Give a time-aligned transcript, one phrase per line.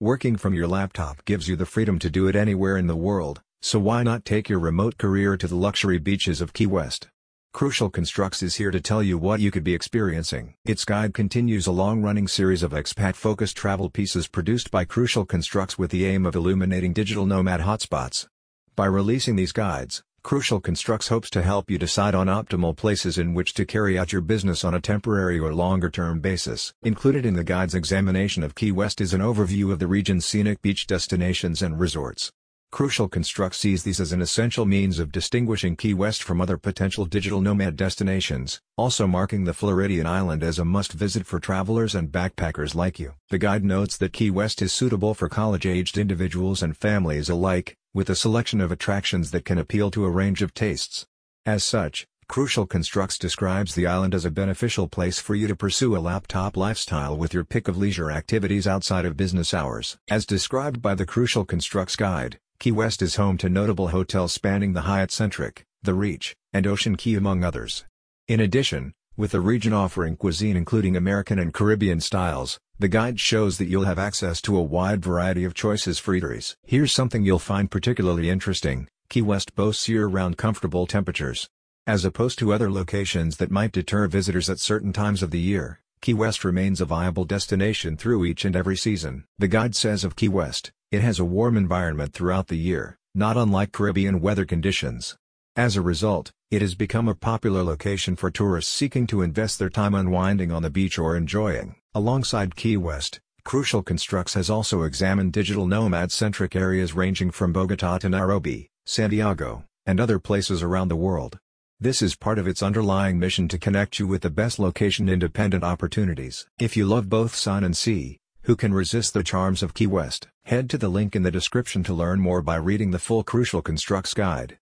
[0.00, 3.40] Working from your laptop gives you the freedom to do it anywhere in the world,
[3.62, 7.08] so why not take your remote career to the luxury beaches of Key West?
[7.54, 10.52] Crucial Constructs is here to tell you what you could be experiencing.
[10.66, 15.90] Its guide continues a long-running series of expat-focused travel pieces produced by Crucial Constructs with
[15.90, 18.26] the aim of illuminating digital nomad hotspots.
[18.74, 23.32] By releasing these guides, Crucial Constructs hopes to help you decide on optimal places in
[23.32, 26.74] which to carry out your business on a temporary or longer-term basis.
[26.82, 30.60] Included in the guide's examination of Key West is an overview of the region's scenic
[30.62, 32.32] beach destinations and resorts.
[32.72, 37.04] Crucial Constructs sees these as an essential means of distinguishing Key West from other potential
[37.04, 42.74] digital nomad destinations, also marking the Floridian island as a must-visit for travelers and backpackers
[42.74, 43.12] like you.
[43.30, 48.10] The guide notes that Key West is suitable for college-aged individuals and families alike, with
[48.10, 51.06] a selection of attractions that can appeal to a range of tastes.
[51.46, 55.96] As such, Crucial Constructs describes the island as a beneficial place for you to pursue
[55.96, 59.96] a laptop lifestyle with your pick of leisure activities outside of business hours.
[60.08, 64.74] As described by the Crucial Constructs guide, Key West is home to notable hotels spanning
[64.74, 67.86] the Hyatt Centric, The Reach, and Ocean Key among others.
[68.28, 73.56] In addition, with the region offering cuisine including American and Caribbean styles, the guide shows
[73.56, 76.56] that you'll have access to a wide variety of choices for eateries.
[76.64, 81.48] Here's something you'll find particularly interesting, Key West boasts year-round comfortable temperatures.
[81.86, 85.80] As opposed to other locations that might deter visitors at certain times of the year,
[86.02, 89.24] Key West remains a viable destination through each and every season.
[89.38, 93.36] The guide says of Key West, it has a warm environment throughout the year, not
[93.36, 95.16] unlike Caribbean weather conditions.
[95.56, 99.70] As a result, it has become a popular location for tourists seeking to invest their
[99.70, 101.76] time unwinding on the beach or enjoying.
[101.94, 108.10] Alongside Key West, Crucial Constructs has also examined digital nomad-centric areas ranging from Bogota to
[108.10, 111.38] Nairobi, Santiago, and other places around the world.
[111.80, 116.46] This is part of its underlying mission to connect you with the best location-independent opportunities.
[116.58, 120.28] If you love both sun and sea, who can resist the charms of Key West?
[120.44, 123.62] Head to the link in the description to learn more by reading the full Crucial
[123.62, 124.54] Constructs guide.